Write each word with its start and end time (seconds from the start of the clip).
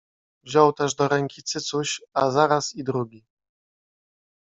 Wziął 0.43 0.73
też 0.73 0.95
do 0.95 1.07
ręki 1.07 1.43
cycuś, 1.43 2.01
a 2.13 2.31
zaraz 2.31 2.75
i 2.75 2.83
drugi 2.83 3.25